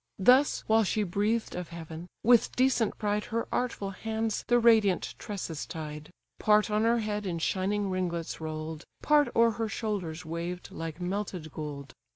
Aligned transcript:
Thus 0.17 0.61
while 0.61 0.83
she 0.83 1.03
breathed 1.03 1.53
of 1.55 1.69
heaven, 1.69 2.07
with 2.23 2.55
decent 2.55 2.97
pride 2.97 3.25
Her 3.25 3.47
artful 3.51 3.91
hands 3.91 4.43
the 4.47 4.57
radiant 4.57 5.13
tresses 5.19 5.67
tied; 5.67 6.09
Part 6.39 6.71
on 6.71 6.85
her 6.85 6.97
head 7.01 7.27
in 7.27 7.37
shining 7.37 7.87
ringlets 7.91 8.41
roll'd, 8.41 8.83
Part 9.03 9.29
o'er 9.35 9.51
her 9.51 9.69
shoulders 9.69 10.25
waved 10.25 10.71
like 10.71 10.99
melted 10.99 11.51
gold. 11.51 11.93